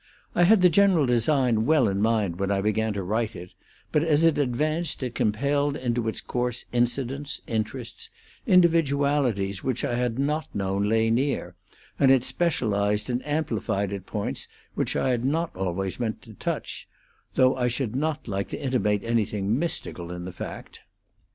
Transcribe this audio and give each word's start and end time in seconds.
I 0.33 0.45
had 0.45 0.63
the 0.63 0.67
general 0.69 1.05
design 1.05 1.67
well 1.67 1.87
in 1.87 2.01
mind 2.01 2.39
when 2.39 2.49
I 2.49 2.59
began 2.59 2.91
to 2.93 3.03
write 3.03 3.35
it, 3.35 3.53
but 3.91 4.01
as 4.01 4.23
it 4.23 4.39
advanced 4.39 5.03
it 5.03 5.13
compelled 5.13 5.77
into 5.77 6.07
its 6.07 6.21
course 6.21 6.65
incidents, 6.73 7.39
interests, 7.45 8.09
individualities, 8.47 9.63
which 9.63 9.85
I 9.85 9.93
had 9.93 10.17
not 10.17 10.55
known 10.55 10.89
lay 10.89 11.11
near, 11.11 11.53
and 11.99 12.09
it 12.09 12.23
specialized 12.23 13.11
and 13.11 13.23
amplified 13.27 13.93
at 13.93 14.07
points 14.07 14.47
which 14.73 14.95
I 14.95 15.09
had 15.09 15.23
not 15.23 15.55
always 15.55 15.99
meant 15.99 16.23
to 16.23 16.33
touch, 16.33 16.87
though 17.35 17.55
I 17.55 17.67
should 17.67 17.95
not 17.95 18.27
like 18.27 18.47
to 18.47 18.59
intimate 18.59 19.03
anything 19.03 19.59
mystical 19.59 20.11
in 20.11 20.25
the 20.25 20.33
fact. 20.33 20.79